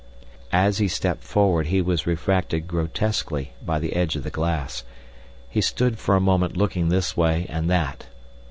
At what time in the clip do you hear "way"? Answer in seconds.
7.15-7.45